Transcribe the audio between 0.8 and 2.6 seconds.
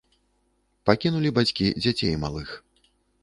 Пакінулі бацькі дзяцей малых.